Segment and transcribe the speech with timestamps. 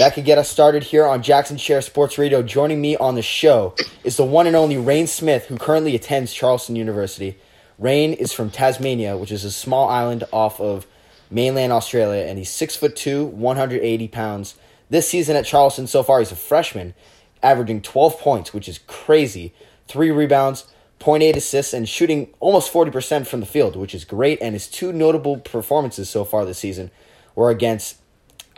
[0.00, 2.42] that could get us started here on Jackson Sher Sports Radio.
[2.42, 6.32] Joining me on the show is the one and only Reyne Smith, who currently attends
[6.32, 7.36] Charleston University.
[7.78, 10.86] Reyne is from Tasmania, which is a small island off of
[11.30, 14.54] mainland Australia, and he's six foot two, 180 pounds.
[14.88, 16.94] This season at Charleston so far, he's a freshman,
[17.42, 19.52] averaging 12 points, which is crazy.
[19.86, 20.64] Three rebounds,
[20.98, 24.38] 0.8 assists, and shooting almost 40% from the field, which is great.
[24.40, 26.90] And his two notable performances so far this season
[27.34, 27.96] were against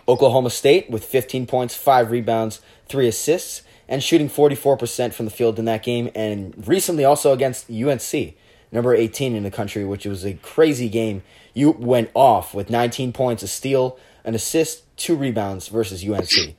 [0.08, 5.58] Oklahoma State with 15 points, 5 rebounds, 3 assists, and shooting 44% from the field
[5.58, 6.10] in that game.
[6.14, 8.34] And recently also against UNC,
[8.70, 11.22] number 18 in the country, which was a crazy game.
[11.54, 16.56] You went off with 19 points, a steal, an assist, 2 rebounds versus UNC.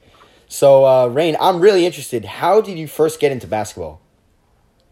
[0.48, 2.26] So, uh, Reyne, I'm really interested.
[2.26, 4.02] How did you first get into basketball?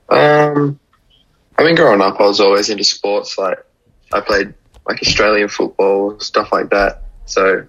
[0.10, 0.80] Um,
[1.58, 3.38] I mean, growing up, I was always into sports.
[3.38, 3.64] Like,
[4.12, 4.54] I played
[4.88, 7.04] like Australian football, stuff like that.
[7.26, 7.68] So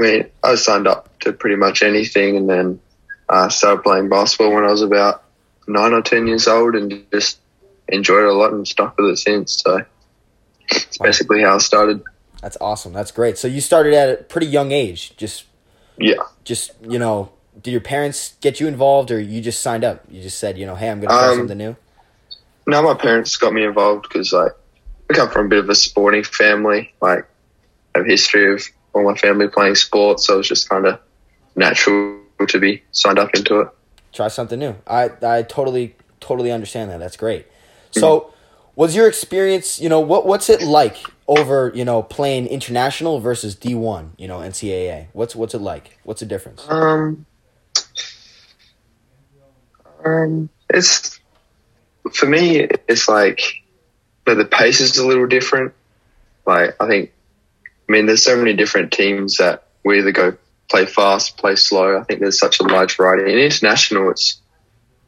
[0.00, 2.80] I mean, I signed up to pretty much anything, and then
[3.28, 5.24] I uh, started playing basketball when I was about
[5.68, 7.38] nine or ten years old, and just
[7.86, 9.62] enjoyed it a lot and stuck with it since.
[9.62, 9.84] So
[10.70, 12.02] it's basically how I started.
[12.40, 12.94] That's awesome.
[12.94, 13.36] That's great.
[13.36, 15.14] So you started at a pretty young age.
[15.18, 15.44] Just
[15.98, 16.14] yeah.
[16.44, 20.02] Just you know, did your parents get you involved, or you just signed up?
[20.08, 21.76] You just said, you know, hey, I'm going to try um, something new.
[22.66, 24.52] No, my parents got me involved because like
[25.10, 26.94] I come from a bit of a sporting family.
[27.02, 27.26] Like,
[27.94, 31.00] I have history of all my family playing sports, so it was just kind of
[31.56, 33.68] natural to be signed up into it.
[34.12, 34.76] Try something new.
[34.86, 36.98] I I totally totally understand that.
[36.98, 37.46] That's great.
[37.92, 38.30] So, mm-hmm.
[38.76, 39.80] was your experience?
[39.80, 44.12] You know, what what's it like over you know playing international versus D one?
[44.18, 45.08] You know, NCAA.
[45.12, 45.98] What's what's it like?
[46.04, 46.66] What's the difference?
[46.68, 47.26] Um,
[50.04, 51.20] um, it's
[52.12, 52.66] for me.
[52.88, 53.40] It's like,
[54.24, 55.74] but the pace is a little different.
[56.46, 57.12] Like I think
[57.90, 60.36] I mean, there's so many different teams that we either go
[60.68, 61.98] play fast, play slow.
[61.98, 63.32] I think there's such a large variety.
[63.32, 64.40] In international, it's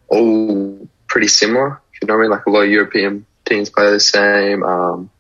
[0.09, 1.81] all pretty similar.
[2.01, 2.31] You know what I mean?
[2.33, 4.65] Like a lot of European teams play the same.
[4.65, 5.11] Um,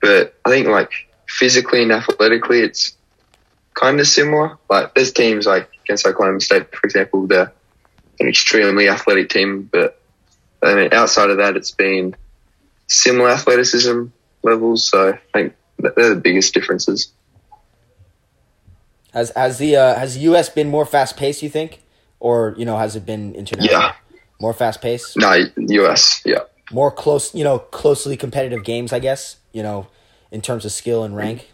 [0.00, 0.92] but I think like
[1.26, 2.96] physically and athletically, it's
[3.74, 4.56] kind of similar.
[4.70, 7.52] Like there's teams like against Oklahoma State, for example, they're
[8.20, 10.00] an extremely athletic team, but
[10.62, 12.14] I mean, outside of that, it's been
[12.86, 14.04] similar athleticism
[14.44, 14.88] levels.
[14.88, 17.12] So I think they're the biggest differences.
[19.12, 20.48] Has has the uh, has the U.S.
[20.48, 21.42] been more fast paced?
[21.42, 21.82] You think,
[22.18, 23.80] or you know, has it been international?
[23.80, 23.94] Yeah,
[24.40, 25.16] more fast paced.
[25.16, 26.22] No, U.S.
[26.24, 27.34] Yeah, more close.
[27.34, 28.92] You know, closely competitive games.
[28.92, 29.88] I guess you know,
[30.30, 31.50] in terms of skill and rank.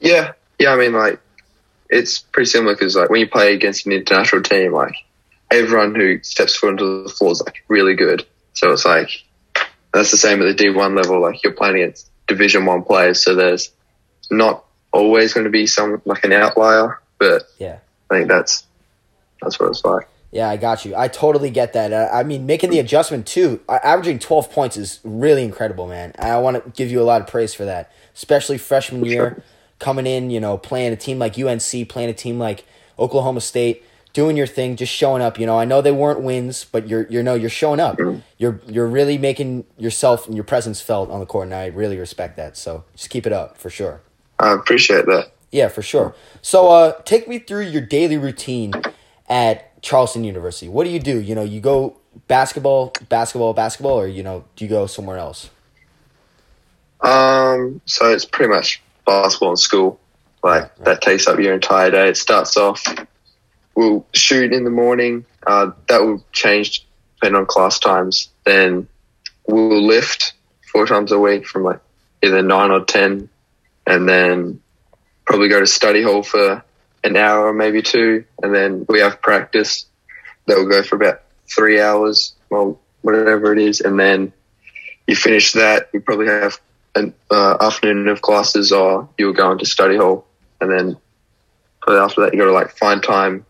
[0.00, 0.72] Yeah, yeah.
[0.72, 1.18] I mean, like
[1.88, 4.94] it's pretty similar because like when you play against an international team, like
[5.50, 8.26] everyone who steps foot onto the floor is like really good.
[8.52, 9.10] So it's like
[9.92, 11.20] that's the same at the D1 level.
[11.20, 13.72] Like you're playing against Division One players, so there's
[14.30, 17.78] not always going to be some like an outlier, but yeah,
[18.10, 18.64] I think that's
[19.42, 20.08] that's what it's like.
[20.30, 20.94] Yeah, I got you.
[20.94, 21.92] I totally get that.
[21.92, 26.12] Uh, I mean, making the adjustment too, averaging 12 points is really incredible, man.
[26.18, 29.42] I want to give you a lot of praise for that, especially freshman year,
[29.78, 32.66] coming in, you know, playing a team like UNC, playing a team like
[32.98, 33.82] Oklahoma State
[34.18, 35.38] doing your thing, just showing up.
[35.38, 37.98] You know, I know they weren't wins, but you're you know you're showing up.
[37.98, 38.18] Mm-hmm.
[38.36, 41.96] You're you're really making yourself and your presence felt on the court, and I really
[41.96, 42.56] respect that.
[42.56, 44.00] So just keep it up for sure.
[44.40, 45.30] I appreciate that.
[45.52, 46.16] Yeah, for sure.
[46.42, 48.72] So, uh, take me through your daily routine
[49.28, 50.68] at Charleston University.
[50.68, 51.20] What do you do?
[51.20, 51.96] You know, you go
[52.26, 55.48] basketball, basketball, basketball, or you know, do you go somewhere else?
[57.02, 60.00] Um, so it's pretty much basketball in school.
[60.42, 60.84] Like right.
[60.84, 62.08] that takes up your entire day.
[62.08, 62.84] It starts off
[63.78, 65.24] we'll shoot in the morning.
[65.46, 66.84] Uh, that will change
[67.14, 68.28] depending on class times.
[68.44, 68.88] Then
[69.46, 70.32] we'll lift
[70.72, 71.78] four times a week from like
[72.20, 73.28] either nine or ten,
[73.86, 74.60] and then
[75.24, 76.64] probably go to study hall for
[77.04, 79.86] an hour or maybe two, and then we have practice
[80.46, 84.32] that will go for about three hours, well, whatever it is, and then
[85.06, 85.88] you finish that.
[85.92, 86.58] You probably have
[86.96, 90.26] an uh, afternoon of classes, or you'll go into study hall,
[90.60, 90.96] and then
[91.86, 93.44] after that you got to like find time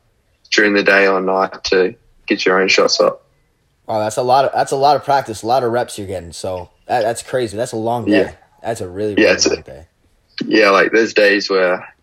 [0.50, 1.94] during the day or night to
[2.26, 3.24] get your own shots up.
[3.86, 6.06] Wow, that's a lot of that's a lot of practice, a lot of reps you're
[6.06, 6.32] getting.
[6.32, 7.56] So that, that's crazy.
[7.56, 8.20] That's a long day.
[8.20, 8.34] Yeah.
[8.62, 9.86] That's a really, really yeah, long a, day.
[10.44, 11.94] Yeah, like there's days where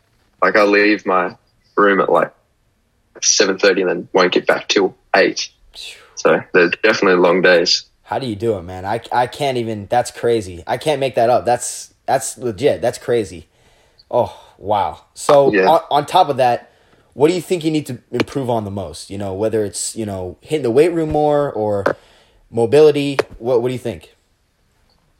[0.42, 1.38] like I leave my
[1.75, 2.33] room at like
[3.21, 5.50] seven thirty and then won't get back till eight.
[6.15, 7.86] So they're definitely long days.
[8.03, 8.86] How do you do it, man?
[8.86, 9.88] I, I can't even.
[9.88, 10.63] That's crazy.
[10.65, 11.45] I can't make that up.
[11.45, 12.81] That's that's legit.
[12.81, 13.48] That's crazy.
[14.09, 15.06] Oh wow.
[15.13, 15.68] So yeah.
[15.68, 16.71] on, on top of that,
[17.15, 19.09] what do you think you need to improve on the most?
[19.09, 21.95] You know, whether it's you know hitting the weight room more or
[22.51, 23.17] mobility.
[23.39, 24.13] What What do you think?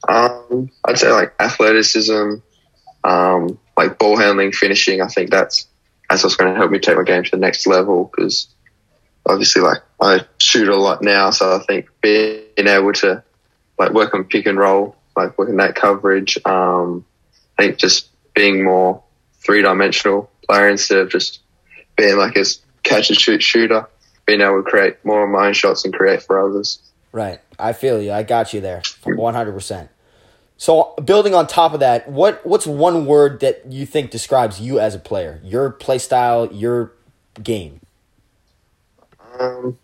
[0.07, 2.36] Um, I'd say like athleticism,
[3.03, 5.01] um, like ball handling, finishing.
[5.01, 5.68] I think that's
[6.09, 8.47] that's what's going to help me take my game to the next level because
[9.25, 13.24] obviously like I shoot a lot now, so I think being able to
[13.80, 17.06] like work on pick and roll, like working that coverage, um,
[17.57, 19.01] I think just being more
[19.39, 21.39] three dimensional player instead of just
[21.95, 22.45] being like a
[22.83, 23.88] catch and shoot shooter,
[24.25, 26.80] being able to create more of my own shots and create for others.
[27.12, 27.39] Right.
[27.57, 28.12] I feel you.
[28.12, 28.81] I got you there.
[28.81, 29.89] 100%.
[30.57, 34.80] So building on top of that, what what's one word that you think describes you
[34.80, 35.42] as a player?
[35.44, 36.94] Your play style, your
[37.42, 37.81] game?
[39.38, 39.77] Um,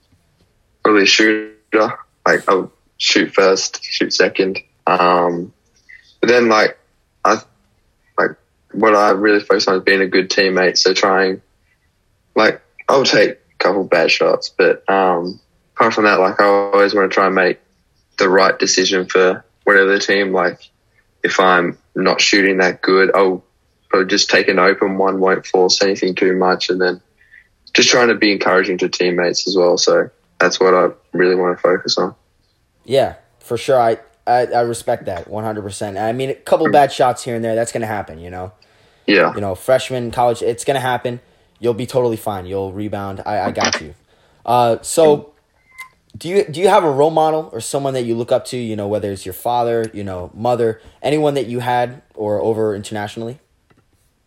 [0.84, 2.00] probably shooter.
[2.25, 4.60] Like I'll shoot first, shoot second.
[4.88, 5.54] Um,
[6.22, 6.78] but then like
[7.25, 7.42] I
[8.18, 8.31] like
[8.72, 10.78] what I really focus on is being a good teammate.
[10.78, 11.42] So trying
[12.36, 15.39] like I'll take a couple bad shots, but um,
[15.75, 17.60] apart from that, like I always want to try and make
[18.18, 20.31] the right decision for whatever the team.
[20.33, 20.69] Like
[21.24, 23.44] if I'm not shooting that good, I'll
[23.89, 27.01] probably just take an open one, won't force anything too much, and then
[27.74, 29.77] just trying to be encouraging to teammates as well.
[29.77, 32.16] So that's what I really want to focus on.
[32.84, 33.80] Yeah, for sure.
[33.80, 36.01] I I, I respect that 100%.
[36.01, 38.51] I mean, a couple bad shots here and there, that's going to happen, you know?
[39.07, 39.34] Yeah.
[39.34, 41.19] You know, freshman, college, it's going to happen.
[41.62, 42.48] You'll be totally fine.
[42.48, 43.22] You'll rebound.
[43.25, 43.96] I, I got you.
[44.44, 45.34] Uh, so,
[46.18, 48.58] do you do you have a role model or someone that you look up to?
[48.58, 52.75] You know, whether it's your father, you know, mother, anyone that you had or over
[52.75, 53.38] internationally.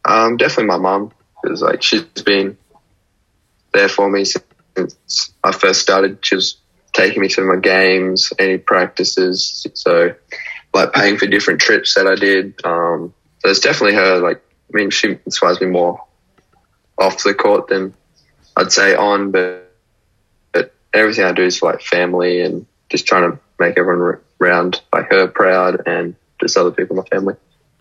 [0.05, 1.11] Um, definitely my mom
[1.43, 2.57] because like she's been
[3.73, 6.25] there for me since I first started.
[6.25, 6.59] She was
[6.93, 9.67] taking me to my games, any practices.
[9.75, 10.15] So,
[10.73, 12.65] like paying for different trips that I did.
[12.65, 14.21] Um, so it's definitely her.
[14.21, 14.41] Like,
[14.73, 16.01] I mean, she inspires me more
[16.99, 17.95] off the court than
[18.57, 19.73] I'd say on, but,
[20.53, 24.81] but everything I do is for like family and just trying to make everyone around
[24.93, 27.35] like her proud and just other people in my family.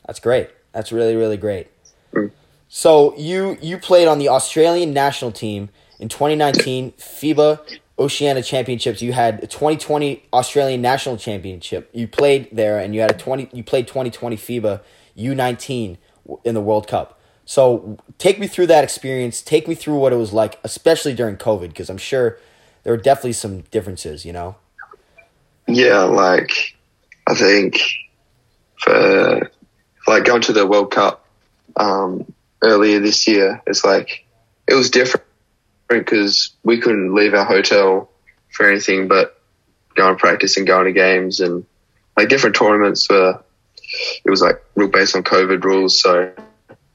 [0.06, 0.50] That's great.
[0.72, 1.68] That's really really great.
[2.14, 2.32] Mm.
[2.68, 5.70] So you you played on the Australian national team
[6.00, 7.60] in 2019 FIBA
[8.00, 9.02] Oceania Championships.
[9.02, 11.90] You had a 2020 Australian National Championship.
[11.94, 13.50] You played there, and you had a 20.
[13.54, 14.82] You played 2020 FIBA
[15.18, 15.98] U19
[16.44, 17.20] in the World Cup.
[17.46, 19.42] So take me through that experience.
[19.42, 22.38] Take me through what it was like, especially during COVID, because I'm sure
[22.84, 24.26] there were definitely some differences.
[24.26, 24.56] You know.
[25.68, 26.76] Yeah, like
[27.28, 27.80] I think
[28.78, 29.52] for
[30.08, 31.26] like going to the World Cup
[31.76, 32.32] um,
[32.62, 34.26] earlier this year, it's like
[34.68, 35.26] it was different
[35.90, 38.10] because we couldn't leave our hotel
[38.52, 39.40] for anything but
[39.96, 41.66] going and practice and going to games and
[42.18, 43.40] like different tournaments were
[44.26, 46.34] it was like real based on COVID rules, so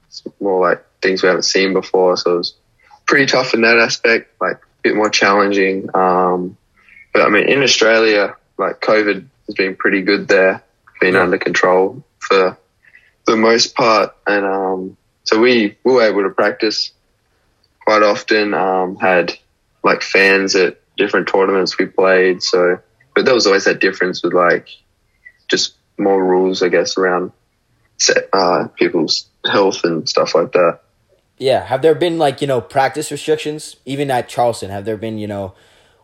[0.09, 2.17] it's more like things we haven't seen before.
[2.17, 2.55] So it was
[3.07, 5.89] pretty tough in that aspect, like a bit more challenging.
[5.95, 6.57] Um,
[7.13, 10.63] but I mean, in Australia, like COVID has been pretty good there,
[11.01, 11.23] been yeah.
[11.23, 12.59] under control for
[13.27, 16.93] the most part, and um, so we, we were able to practice
[17.85, 18.55] quite often.
[18.55, 19.33] Um, had
[19.83, 22.43] like fans at different tournaments we played.
[22.43, 22.79] So,
[23.15, 24.69] but there was always that difference with like
[25.49, 27.33] just more rules, I guess, around
[28.33, 30.81] uh, people's health and stuff like that.
[31.39, 31.65] Yeah.
[31.65, 34.71] Have there been like, you know, practice restrictions even at Charleston?
[34.71, 35.55] Have there been, you know,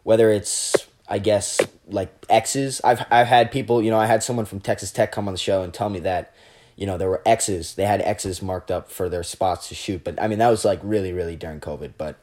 [0.02, 0.74] whether it's,
[1.08, 2.80] I guess, like X's?
[2.84, 5.38] I've, I've had people, you know, I had someone from Texas Tech come on the
[5.38, 6.34] show and tell me that
[6.76, 7.74] you know, there were X's.
[7.74, 10.02] They had X's marked up for their spots to shoot.
[10.02, 11.92] But I mean, that was like really, really during COVID.
[11.96, 12.16] But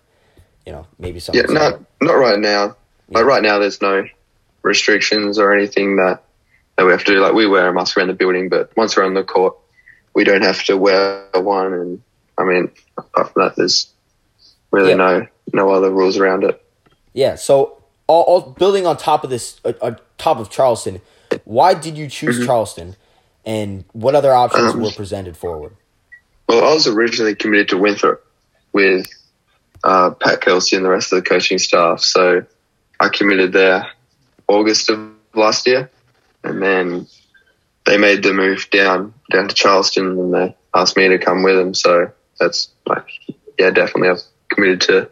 [0.65, 1.43] you know, maybe something.
[1.47, 2.75] Yeah, not not right now.
[3.07, 3.17] Yeah.
[3.17, 4.05] Like right now, there's no
[4.61, 6.23] restrictions or anything that
[6.77, 7.19] that we have to do.
[7.19, 9.55] Like we wear a mask around the building, but once we're on the court,
[10.13, 11.73] we don't have to wear one.
[11.73, 12.01] And
[12.37, 13.91] I mean, apart from that, there's
[14.71, 14.95] really yeah.
[14.95, 16.63] no no other rules around it.
[17.13, 17.35] Yeah.
[17.35, 21.01] So, all, all building on top of this, uh, on top of Charleston,
[21.43, 22.45] why did you choose mm-hmm.
[22.45, 22.95] Charleston?
[23.45, 25.75] and what other options um, were presented forward?
[26.47, 28.25] Well, I was originally committed to Winthrop
[28.73, 29.07] with
[29.83, 32.01] uh, Pat Kelsey and the rest of the coaching staff.
[32.01, 32.45] So
[32.99, 33.87] I committed there
[34.47, 35.89] August of last year,
[36.43, 37.07] and then
[37.85, 41.55] they made the move down down to Charleston, and they asked me to come with
[41.55, 41.73] them.
[41.73, 43.05] So that's like,
[43.57, 45.09] yeah, definitely I've committed to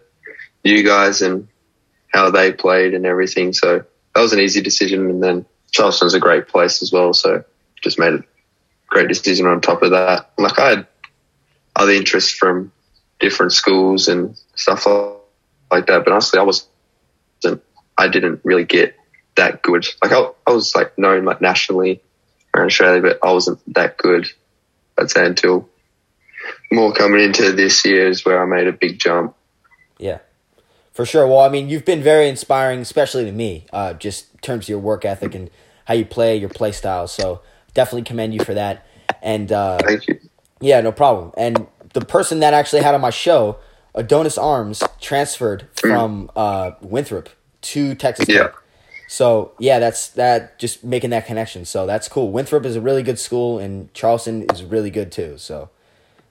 [0.64, 1.48] you guys and
[2.14, 3.54] how they played and everything.
[3.54, 3.84] So
[4.16, 7.14] that was an easy decision, and then Charleston's a great place as well.
[7.14, 7.44] So
[7.82, 8.24] just made a
[8.88, 10.32] great decision on top of that.
[10.38, 10.88] Like I had
[11.76, 12.72] other interests from
[13.20, 14.86] different schools and stuff
[15.72, 16.70] like that, but honestly, I wasn't.
[17.98, 18.96] I didn't really get
[19.40, 19.86] that good.
[20.04, 22.02] Like I, I was like known like nationally
[22.54, 24.28] around Australia, but I wasn't that good.
[24.98, 25.70] I'd say until
[26.72, 29.36] more coming into this year is where I made a big jump.
[29.98, 30.20] Yeah,
[30.94, 31.28] for sure.
[31.28, 34.70] Well, I mean, you've been very inspiring, especially to me, uh, just in terms of
[34.70, 35.50] your work ethic and
[35.86, 37.08] how you play, your play style.
[37.08, 37.42] So
[37.74, 38.86] definitely commend you for that.
[39.22, 40.20] And uh, thank you.
[40.62, 41.32] Yeah, no problem.
[41.38, 43.60] And the person that actually had on my show
[43.96, 47.30] Adonis Arms transferred from uh, Winthrop
[47.62, 48.54] to Texas Tech.
[49.12, 50.60] So yeah, that's that.
[50.60, 51.66] Just making that connection.
[51.66, 52.32] So that's cool.
[52.32, 55.40] Winthrop is a really good school, and Charleston is really good too.
[55.40, 55.72] So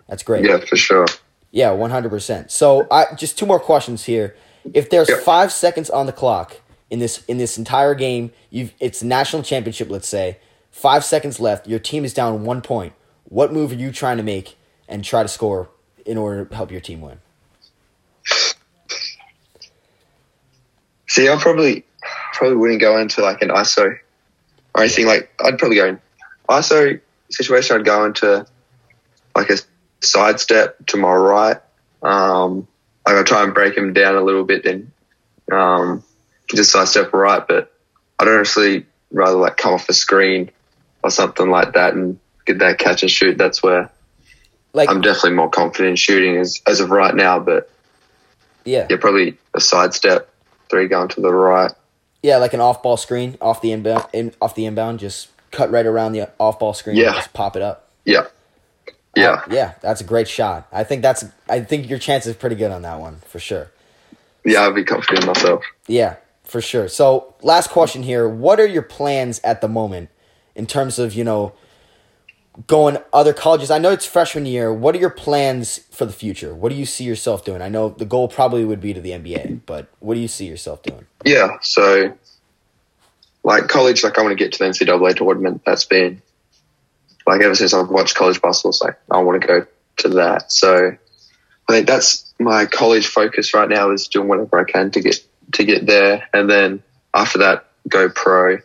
[0.09, 0.45] that's great.
[0.45, 1.07] Yeah, for sure.
[1.51, 2.53] Yeah, one hundred percent.
[2.53, 4.37] So I just two more questions here.
[4.75, 5.19] If there's Yeah.
[5.25, 9.91] five seconds on the clock in this in this entire game, you've it's national championship.
[9.91, 10.39] Let's say
[10.71, 11.67] five seconds left.
[11.67, 12.93] Your team is down one point.
[13.25, 14.57] What move are you trying to make
[14.89, 15.69] and try to score
[16.07, 17.19] in order to help your team win?
[21.09, 21.85] See, I'm probably
[22.39, 23.99] probably wouldn't go into like an ISO
[24.75, 25.29] or anything like.
[25.45, 26.01] I'd probably go in
[26.49, 27.77] ISO situation.
[27.77, 28.47] I'd go into
[29.35, 29.59] like a
[30.01, 31.57] sidestep to my right.
[32.01, 32.69] Um,
[33.05, 34.93] like I try and break him down a little bit, then
[35.51, 36.05] um,
[36.55, 37.47] just sidestep right.
[37.47, 37.73] But
[38.21, 40.51] I'd honestly rather like come off a screen
[41.03, 43.37] or something like that and get that catch and shoot.
[43.37, 43.91] That's where
[44.73, 47.41] Like I'm definitely more confident in shooting as as of right now.
[47.41, 47.69] But
[48.65, 50.33] yeah, yeah, probably a sidestep,
[50.71, 51.73] three going to the right.
[52.23, 55.71] Yeah, like an off ball screen off the inbound, in, off the inbound, just cut
[55.71, 56.97] right around the off ball screen.
[56.97, 57.09] Yeah.
[57.09, 57.89] and just pop it up.
[58.05, 58.27] Yeah.
[59.17, 59.31] Yeah.
[59.31, 60.69] Uh, yeah, that's a great shot.
[60.73, 61.25] I think that's.
[61.49, 63.71] I think your chance is pretty good on that one for sure.
[64.45, 65.65] Yeah, I'd be confident myself.
[65.87, 66.89] Yeah, for sure.
[66.89, 68.29] So, last question here.
[68.29, 70.11] What are your plans at the moment
[70.55, 71.53] in terms of, you know,
[72.67, 73.71] going other colleges?
[73.71, 74.73] I know it's freshman year.
[74.73, 76.55] What are your plans for the future?
[76.55, 77.63] What do you see yourself doing?
[77.63, 80.47] I know the goal probably would be to the NBA, but what do you see
[80.47, 81.07] yourself doing?
[81.25, 81.59] Yeah.
[81.63, 82.17] So,
[83.45, 85.63] like college, like I want to get to the NCAA tournament.
[85.65, 86.23] That's been
[87.27, 88.71] like ever since I've watched college basketball.
[88.71, 89.67] It's like I want to go
[89.99, 90.51] to that.
[90.51, 90.97] So,
[91.69, 95.25] I think that's my college focus right now is doing whatever I can to get
[95.53, 96.83] to get there, and then
[97.15, 98.59] after that, go pro,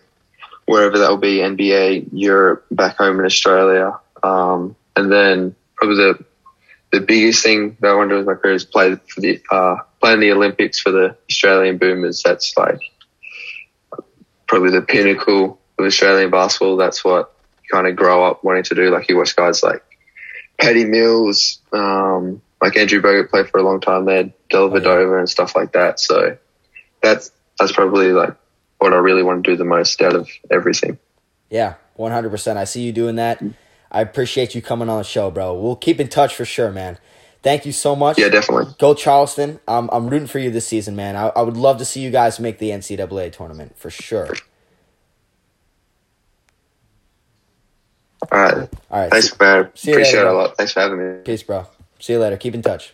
[0.65, 6.25] wherever that will be, NBA, Europe, back home in Australia, um, and then probably the
[6.91, 9.41] the biggest thing that I want to do with my career is play for the
[9.49, 12.21] uh, play in the Olympics for the Australian Boomers.
[12.23, 12.79] That's like
[14.47, 16.77] probably the pinnacle of Australian basketball.
[16.77, 18.91] That's what you kind of grow up wanting to do.
[18.91, 19.83] Like you watch guys like
[20.59, 25.55] Patty Mills, um, like Andrew Bogut played for a long time there, Dellavedova and stuff
[25.55, 25.99] like that.
[25.99, 26.37] So
[27.01, 28.35] that's that's probably like
[28.83, 30.99] what I really want to do the most out of everything.
[31.49, 32.57] Yeah, 100%.
[32.57, 33.41] I see you doing that.
[33.89, 35.53] I appreciate you coming on the show, bro.
[35.53, 36.97] We'll keep in touch for sure, man.
[37.41, 38.17] Thank you so much.
[38.17, 38.73] Yeah, definitely.
[38.79, 39.59] Go Charleston.
[39.67, 41.15] I'm, I'm rooting for you this season, man.
[41.15, 44.29] I, I would love to see you guys make the NCAA tournament for sure.
[48.31, 48.69] All right.
[48.89, 49.11] All right.
[49.11, 49.69] Thanks, man.
[49.75, 50.57] See you Appreciate later, it a lot.
[50.57, 51.21] Thanks for having me.
[51.23, 51.67] Peace, bro.
[51.99, 52.37] See you later.
[52.37, 52.93] Keep in touch.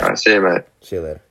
[0.00, 0.18] All right.
[0.18, 0.62] See you, mate.
[0.80, 1.22] See you later.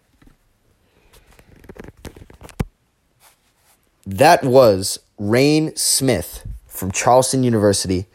[4.10, 8.08] That was Reyne Smith from Charleston University.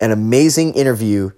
[0.00, 1.30] An amazing interview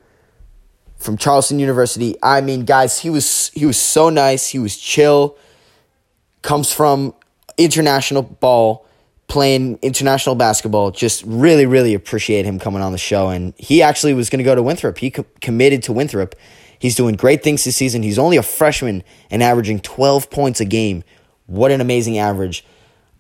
[0.97, 2.17] from Charleston University.
[2.23, 4.49] I mean, guys, he was he was so nice.
[4.49, 5.37] He was chill.
[6.41, 7.13] Comes from
[7.59, 8.87] international ball,
[9.27, 10.91] playing international basketball.
[10.91, 13.29] Just really, really appreciate him coming on the show.
[13.29, 14.97] And he actually was going to go to Winthrop.
[14.97, 16.35] He co- committed to Winthrop.
[16.79, 18.03] He's doing great things this season.
[18.03, 21.05] He's only a freshman and averaging 12 points a game.
[21.45, 22.65] What an amazing average.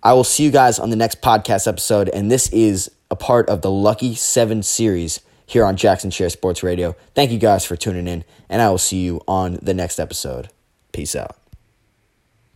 [0.02, 2.08] I will see you guys on the next podcast episode.
[2.10, 6.62] And this is a part of the Lucky Seven series here on Jackson Sher Sports
[6.62, 6.94] Radio.
[7.14, 10.50] Thank you guys for tuning in, and I will see you on the next episode.
[10.92, 11.36] Peace out.